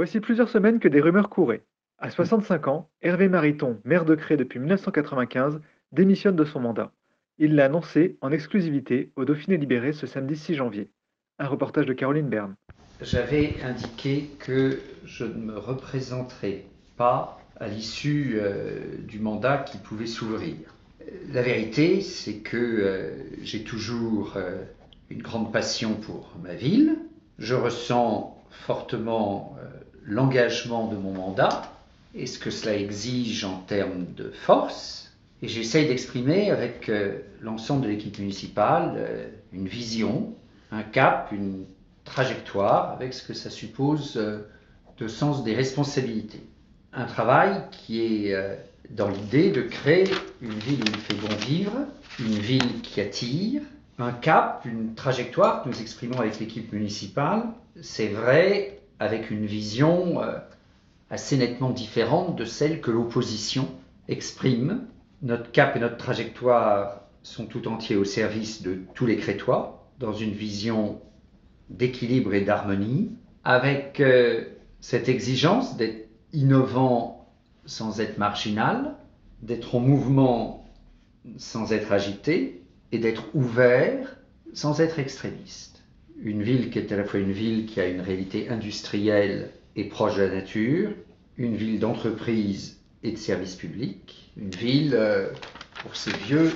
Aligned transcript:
Voici 0.00 0.18
plusieurs 0.20 0.48
semaines 0.48 0.80
que 0.80 0.88
des 0.88 1.02
rumeurs 1.02 1.28
couraient. 1.28 1.62
À 1.98 2.08
65 2.08 2.68
ans, 2.68 2.88
Hervé 3.02 3.28
Mariton, 3.28 3.82
maire 3.84 4.06
de 4.06 4.14
Cré 4.14 4.38
depuis 4.38 4.58
1995, 4.58 5.60
démissionne 5.92 6.36
de 6.36 6.46
son 6.46 6.58
mandat. 6.58 6.90
Il 7.36 7.54
l'a 7.54 7.66
annoncé 7.66 8.16
en 8.22 8.32
exclusivité 8.32 9.12
au 9.16 9.26
Dauphiné 9.26 9.58
Libéré 9.58 9.92
ce 9.92 10.06
samedi 10.06 10.36
6 10.36 10.54
janvier. 10.54 10.88
Un 11.38 11.48
reportage 11.48 11.84
de 11.84 11.92
Caroline 11.92 12.30
Berne. 12.30 12.56
J'avais 13.02 13.56
indiqué 13.62 14.30
que 14.38 14.80
je 15.04 15.26
ne 15.26 15.34
me 15.34 15.58
représenterais 15.58 16.64
pas 16.96 17.38
à 17.56 17.68
l'issue 17.68 18.38
euh, 18.40 18.96
du 19.06 19.18
mandat 19.18 19.58
qui 19.58 19.76
pouvait 19.76 20.06
s'ouvrir. 20.06 20.56
La 21.30 21.42
vérité, 21.42 22.00
c'est 22.00 22.38
que 22.38 22.56
euh, 22.56 23.10
j'ai 23.42 23.64
toujours 23.64 24.38
euh, 24.38 24.64
une 25.10 25.20
grande 25.20 25.52
passion 25.52 25.92
pour 25.92 26.32
ma 26.42 26.54
ville. 26.54 26.96
Je 27.38 27.54
ressens 27.54 28.42
fortement 28.48 29.58
l'engagement 30.04 30.86
de 30.88 30.96
mon 30.96 31.12
mandat 31.12 31.72
et 32.14 32.26
ce 32.26 32.38
que 32.38 32.50
cela 32.50 32.74
exige 32.74 33.44
en 33.44 33.58
termes 33.58 34.06
de 34.16 34.30
force. 34.30 35.12
Et 35.42 35.48
j'essaye 35.48 35.86
d'exprimer 35.86 36.50
avec 36.50 36.90
l'ensemble 37.40 37.82
de 37.82 37.88
l'équipe 37.88 38.18
municipale 38.18 39.30
une 39.52 39.68
vision, 39.68 40.34
un 40.70 40.82
cap, 40.82 41.30
une 41.32 41.64
trajectoire, 42.04 42.90
avec 42.90 43.14
ce 43.14 43.26
que 43.26 43.32
ça 43.32 43.48
suppose 43.48 44.20
de 44.98 45.08
sens 45.08 45.42
des 45.44 45.54
responsabilités. 45.54 46.42
Un 46.92 47.04
travail 47.04 47.62
qui 47.70 48.00
est 48.00 48.34
dans 48.90 49.08
l'idée 49.08 49.50
de 49.50 49.62
créer 49.62 50.04
une 50.42 50.58
ville 50.58 50.80
où 50.80 50.88
il 50.88 51.00
fait 51.00 51.14
bon 51.14 51.34
vivre, 51.46 51.72
une 52.18 52.38
ville 52.38 52.80
qui 52.82 53.00
attire, 53.00 53.62
un 53.98 54.12
cap, 54.12 54.62
une 54.64 54.94
trajectoire 54.94 55.62
que 55.62 55.68
nous 55.68 55.80
exprimons 55.80 56.18
avec 56.18 56.38
l'équipe 56.40 56.72
municipale. 56.72 57.44
C'est 57.80 58.08
vrai 58.08 58.79
avec 59.00 59.30
une 59.30 59.46
vision 59.46 60.22
euh, 60.22 60.38
assez 61.08 61.36
nettement 61.36 61.70
différente 61.70 62.36
de 62.36 62.44
celle 62.44 62.80
que 62.80 62.90
l'opposition 62.90 63.68
exprime. 64.08 64.86
Notre 65.22 65.50
cap 65.50 65.74
et 65.74 65.80
notre 65.80 65.96
trajectoire 65.96 67.00
sont 67.22 67.46
tout 67.46 67.66
entiers 67.66 67.96
au 67.96 68.04
service 68.04 68.62
de 68.62 68.78
tous 68.94 69.06
les 69.06 69.16
Crétois, 69.16 69.88
dans 69.98 70.12
une 70.12 70.32
vision 70.32 71.00
d'équilibre 71.68 72.34
et 72.34 72.42
d'harmonie, 72.42 73.10
avec 73.44 74.00
euh, 74.00 74.44
cette 74.80 75.08
exigence 75.08 75.76
d'être 75.76 76.08
innovant 76.32 77.28
sans 77.66 78.00
être 78.00 78.18
marginal, 78.18 78.96
d'être 79.42 79.74
en 79.74 79.80
mouvement 79.80 80.66
sans 81.36 81.72
être 81.72 81.92
agité 81.92 82.62
et 82.92 82.98
d'être 82.98 83.24
ouvert 83.34 84.16
sans 84.52 84.80
être 84.80 84.98
extrémiste. 84.98 85.79
Une 86.22 86.42
ville 86.42 86.70
qui 86.70 86.78
est 86.78 86.92
à 86.92 86.96
la 86.96 87.04
fois 87.04 87.20
une 87.20 87.32
ville 87.32 87.66
qui 87.66 87.80
a 87.80 87.86
une 87.86 88.00
réalité 88.00 88.48
industrielle 88.48 89.50
et 89.76 89.84
proche 89.84 90.16
de 90.16 90.22
la 90.22 90.34
nature, 90.34 90.90
une 91.36 91.56
ville 91.56 91.78
d'entreprise 91.78 92.78
et 93.02 93.12
de 93.12 93.16
services 93.16 93.54
publics, 93.54 94.30
une 94.36 94.50
ville 94.50 94.94
euh, 94.94 95.28
pour 95.82 95.96
ses 95.96 96.12
vieux 96.12 96.52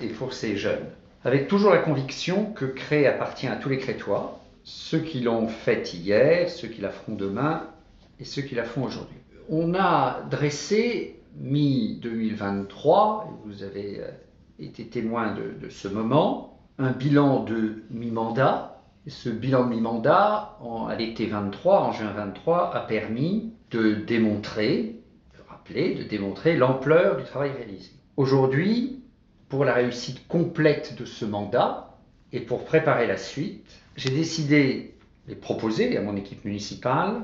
et 0.00 0.08
pour 0.08 0.32
ses 0.32 0.56
jeunes. 0.56 0.86
Avec 1.24 1.48
toujours 1.48 1.70
la 1.70 1.78
conviction 1.78 2.46
que 2.46 2.64
Cré 2.64 3.06
appartient 3.06 3.46
à 3.46 3.56
tous 3.56 3.68
les 3.68 3.78
Crétois, 3.78 4.40
ceux 4.64 5.00
qui 5.00 5.20
l'ont 5.20 5.48
fait 5.48 5.94
hier, 5.94 6.50
ceux 6.50 6.68
qui 6.68 6.80
la 6.80 6.90
feront 6.90 7.14
demain 7.14 7.68
et 8.18 8.24
ceux 8.24 8.42
qui 8.42 8.54
la 8.54 8.64
font 8.64 8.84
aujourd'hui 8.84 9.20
on 9.50 9.74
a 9.74 10.22
dressé 10.30 11.20
mi-2023, 11.40 13.24
vous 13.44 13.62
avez 13.64 14.00
euh, 14.00 14.10
été 14.60 14.86
témoin 14.86 15.34
de, 15.34 15.68
ce 15.68 15.88
moment, 15.88 16.60
un 16.78 16.92
bilan 16.92 17.42
de 17.42 17.82
mi-mandat. 17.90 18.79
Ce 19.06 19.28
bilan 19.28 19.64
de 19.64 19.70
mi-mandat, 19.70 20.58
à 20.88 20.94
l'été 20.94 21.26
23, 21.26 21.80
en 21.80 21.92
juin 21.92 22.12
23, 22.12 22.74
a 22.74 22.80
permis 22.80 23.52
de 23.70 23.94
démontrer, 23.94 25.00
de 25.34 25.42
rappeler, 25.48 25.94
de 25.94 26.04
démontrer 26.04 26.56
l'ampleur 26.56 27.16
du 27.16 27.24
travail 27.24 27.52
réalisé. 27.52 27.90
Aujourd'hui, 28.16 29.02
pour 29.48 29.64
la 29.64 29.74
réussite 29.74 30.26
complète 30.28 30.96
de 30.98 31.04
ce 31.04 31.24
mandat 31.24 31.96
et 32.32 32.40
pour 32.40 32.64
préparer 32.64 33.06
la 33.06 33.16
suite, 33.16 33.66
j'ai 33.96 34.10
décidé 34.10 34.94
de 35.28 35.34
proposer 35.34 35.96
à 35.96 36.02
mon 36.02 36.16
équipe 36.16 36.44
municipale 36.44 37.22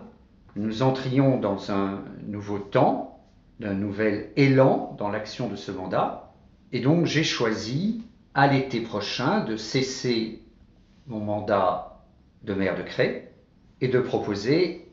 nous 0.56 0.82
entrions 0.82 1.38
dans 1.38 1.70
un 1.70 2.02
nouveau 2.26 2.58
temps, 2.58 3.20
d'un 3.60 3.74
nouvel 3.74 4.30
élan 4.36 4.96
dans 4.98 5.10
l'action 5.10 5.48
de 5.48 5.56
ce 5.56 5.70
mandat. 5.70 6.32
Et 6.72 6.80
donc 6.80 7.04
j'ai 7.04 7.24
choisi 7.24 8.02
à 8.34 8.46
l'été 8.46 8.80
prochain 8.80 9.44
de 9.44 9.56
cesser 9.56 10.40
mon 11.06 11.20
mandat 11.20 12.02
de 12.42 12.54
maire 12.54 12.76
de 12.76 12.82
Cré 12.82 13.28
et 13.80 13.88
de 13.88 14.00
proposer 14.00 14.88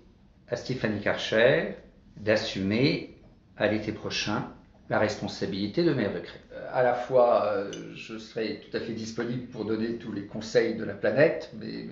à 0.48 0.56
Stéphanie 0.56 1.02
Karcher 1.02 1.76
d'assumer 2.18 3.18
à 3.58 3.68
l'été 3.68 3.92
prochain 3.92 4.52
la 4.90 5.00
responsabilité 5.00 5.84
de 5.84 5.94
maire 5.94 6.14
de 6.14 6.20
Cré. 6.20 6.40
Euh, 6.54 6.68
à 6.72 6.84
la 6.84 6.94
fois, 6.94 7.48
euh, 7.48 7.72
je 7.96 8.18
serai 8.18 8.60
tout 8.60 8.76
à 8.76 8.80
fait 8.80 8.94
disponible 8.94 9.48
pour 9.48 9.66
donner 9.66 9.96
tous 9.96 10.12
les 10.12 10.26
conseils 10.26 10.76
de 10.76 10.84
la 10.84 10.94
planète, 10.94 11.52
mais, 11.60 11.88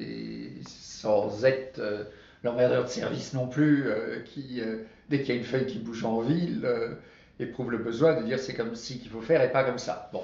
sans 0.68 1.46
être 1.46 1.80
euh, 1.80 2.04
l'emmerdeur 2.44 2.84
de 2.84 2.90
service 2.90 3.34
non 3.34 3.48
plus, 3.48 3.86
qui, 4.26 4.62
dès 5.10 5.22
qu'il 5.22 5.36
y 5.36 5.38
a 5.38 5.40
une 5.40 5.46
feuille 5.46 5.68
qui 5.68 5.78
bouge 5.78 6.04
en 6.04 6.22
ville, 6.22 6.68
éprouve 7.40 7.70
le 7.70 7.78
besoin 7.78 8.20
de 8.20 8.26
dire 8.26 8.40
c'est 8.40 8.56
comme 8.56 8.74
ci 8.74 8.98
qu'il 9.00 9.12
faut 9.12 9.22
faire 9.22 9.44
et 9.44 9.52
pas 9.52 9.64
comme 9.64 9.78
ça. 9.78 10.10
Bon. 10.12 10.24